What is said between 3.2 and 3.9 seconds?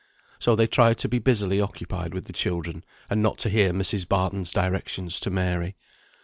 not to hear